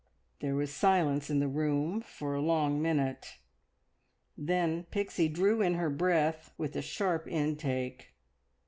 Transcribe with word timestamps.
There 0.39 0.55
was 0.55 0.73
silence 0.73 1.29
in 1.29 1.39
the 1.39 1.47
room 1.47 2.01
for 2.01 2.33
a 2.33 2.41
long 2.41 2.81
minute. 2.81 3.37
Then 4.35 4.85
Pixie 4.85 5.29
drew 5.29 5.61
in 5.61 5.75
her 5.75 5.91
breath 5.91 6.51
with 6.57 6.75
a 6.75 6.81
sharp 6.81 7.27
intake. 7.27 8.07